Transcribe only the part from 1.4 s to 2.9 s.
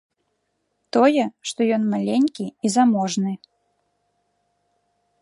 што ён маленькі і